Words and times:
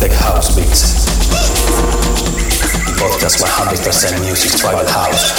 Tech 0.00 0.12
House 0.12 0.56
Beats. 0.56 1.04
Podcast 2.96 3.44
100% 3.44 4.24
music 4.24 4.58
tribal 4.58 4.88
house. 4.88 5.36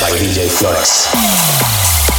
By 0.00 0.10
DJ 0.12 0.48
Flores. 0.48 2.11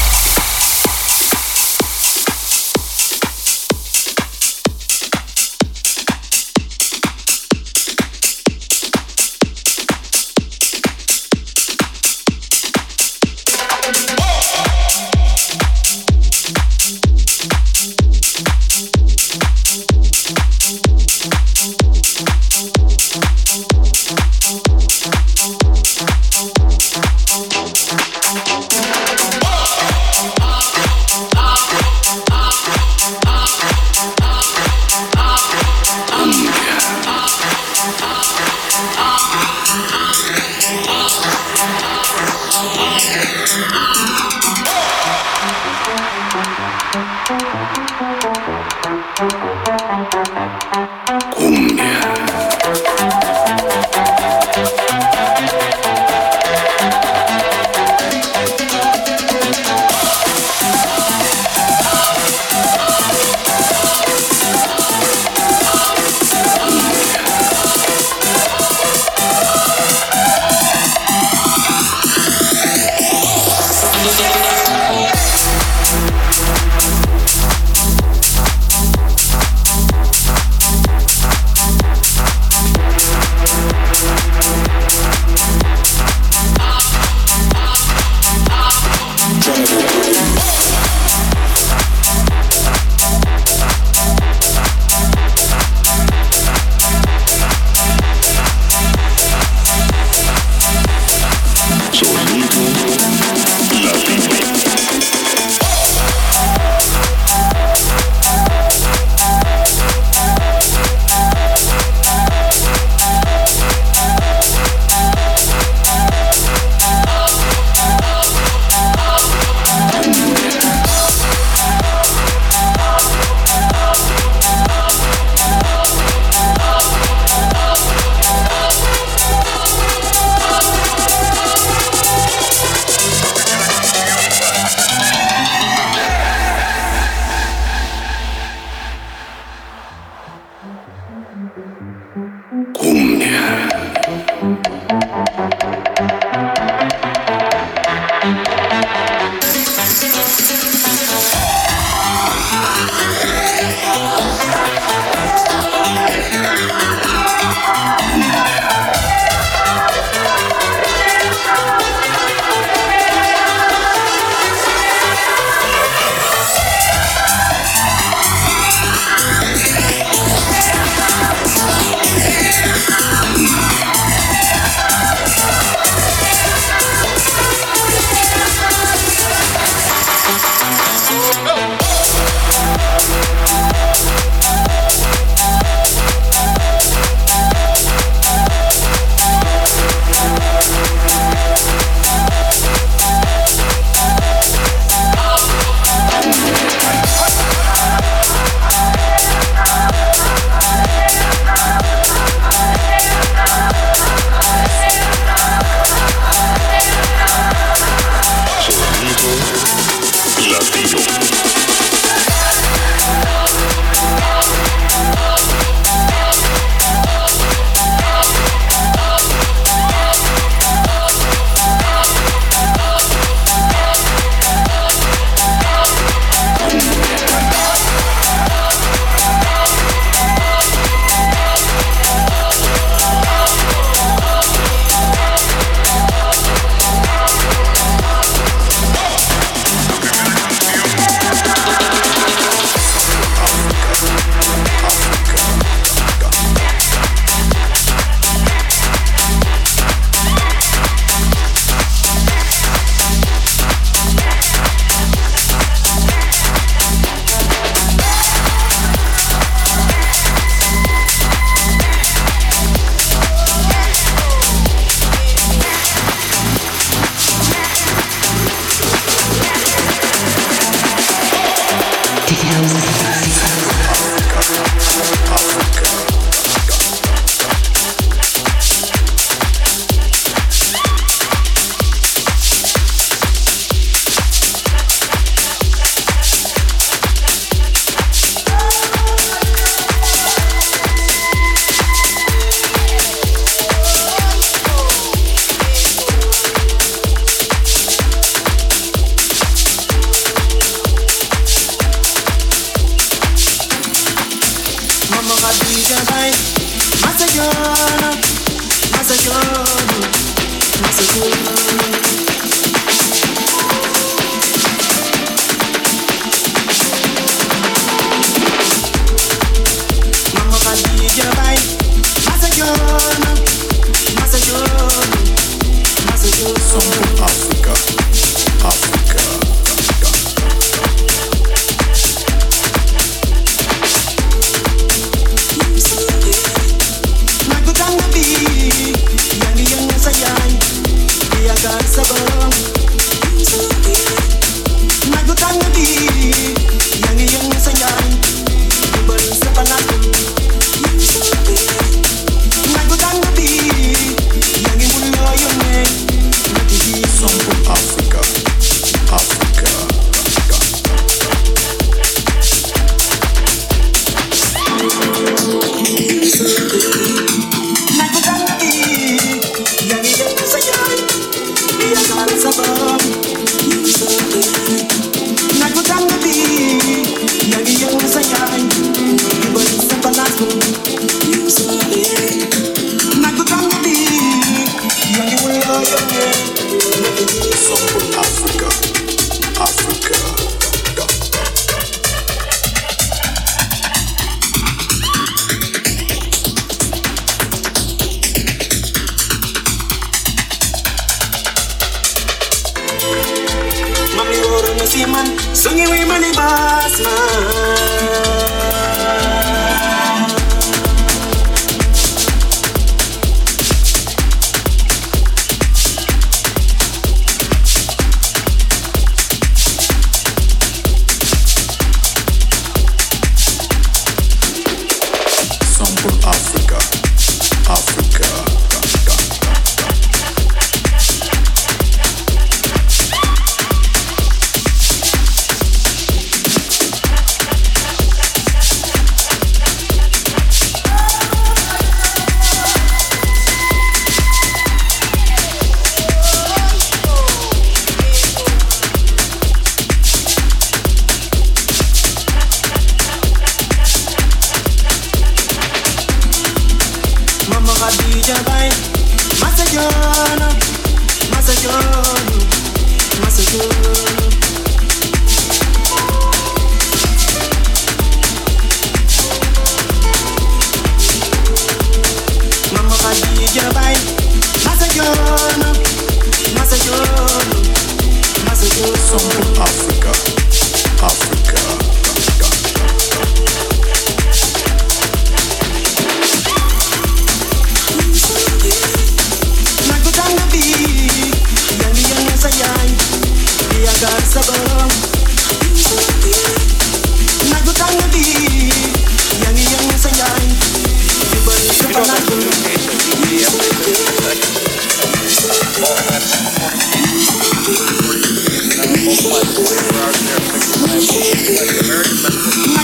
My 512.74 512.83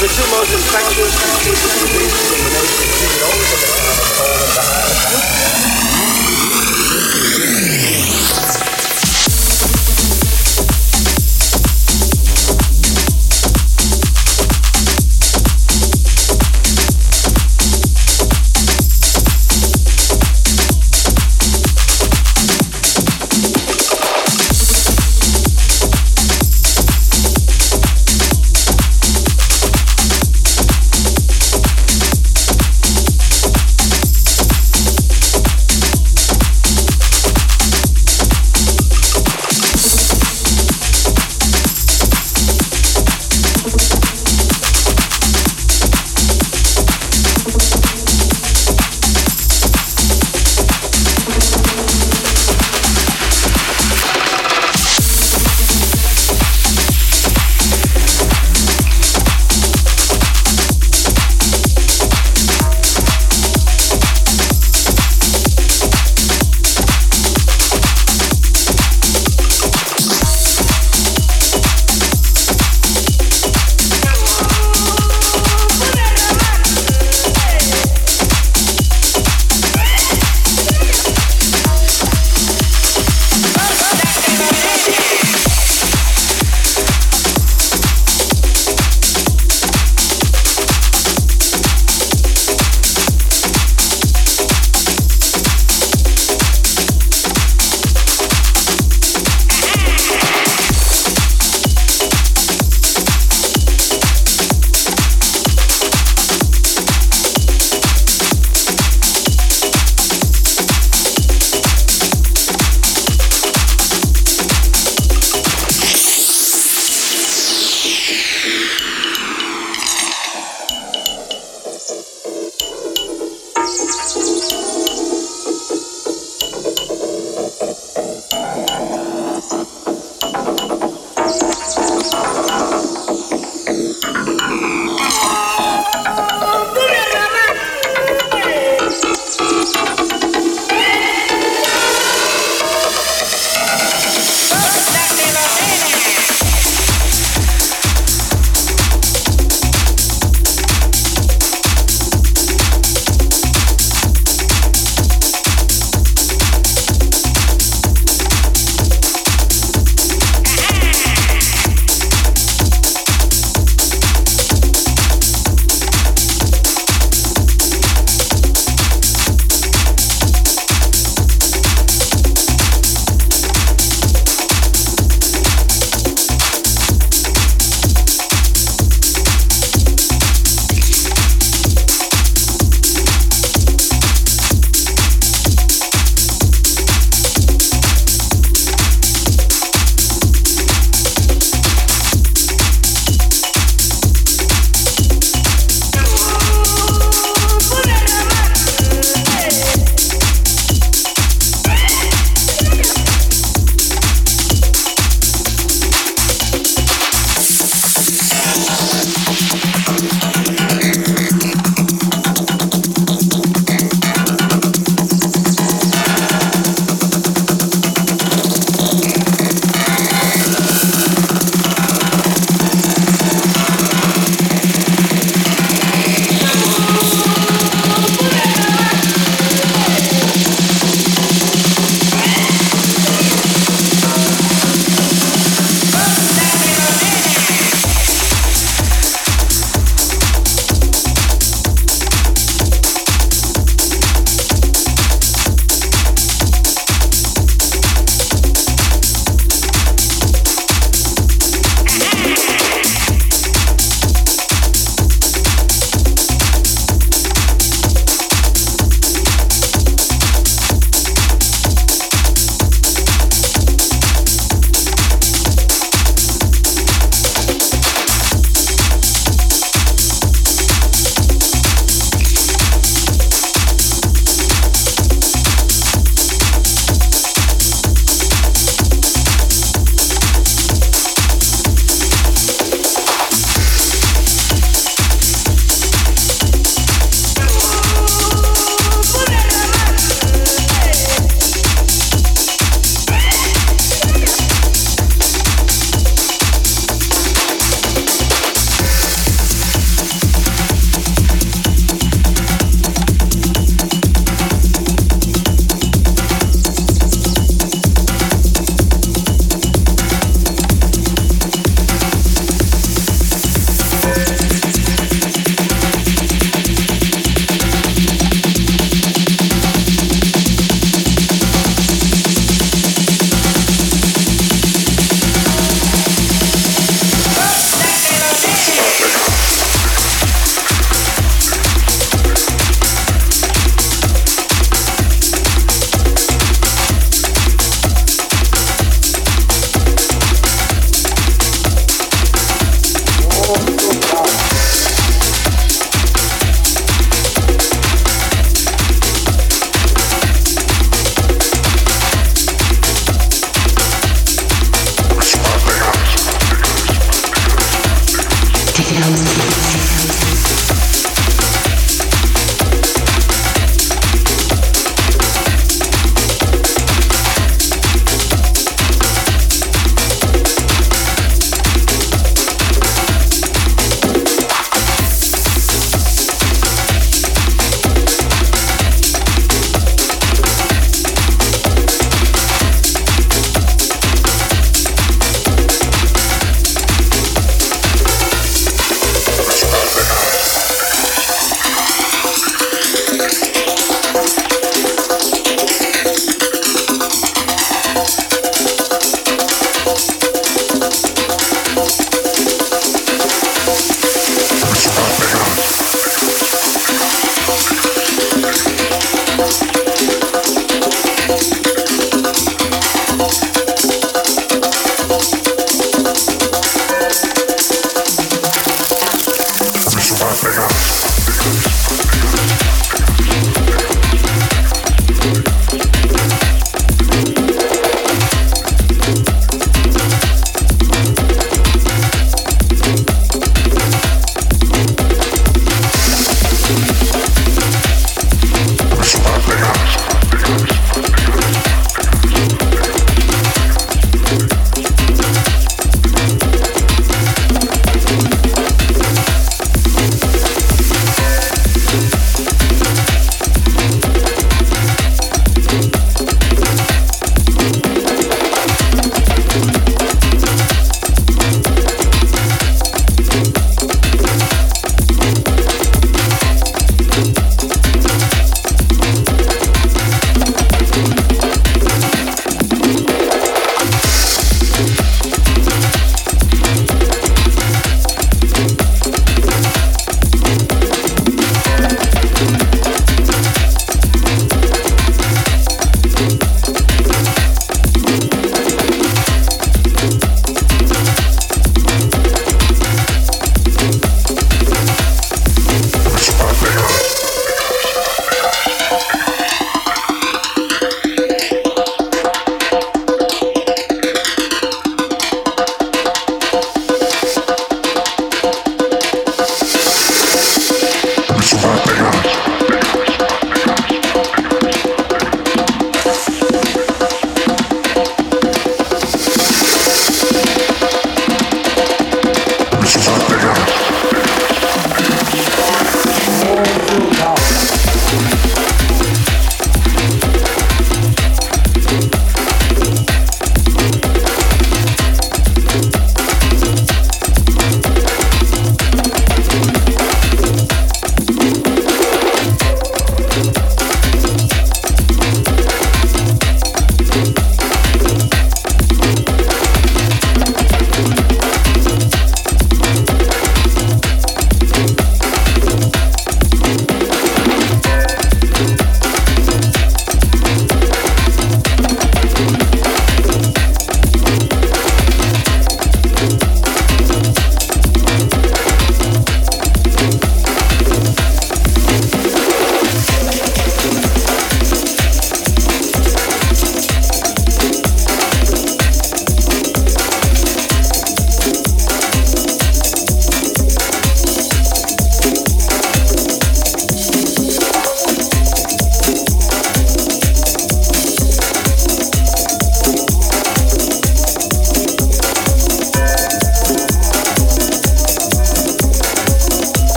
the 0.00 0.08
two 0.08 0.30
most 0.30 0.50
infectious 0.54 1.12
diseases 1.44 2.32
in 2.32 2.40
the 2.40 2.50
nation. 2.56 2.88
You 3.04 3.20
only 3.20 3.44
the 4.00 4.08
cold 4.16 4.40
and 4.40 4.54
the. 7.74 7.79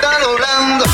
está 0.00 0.18
doblando. 0.20 0.84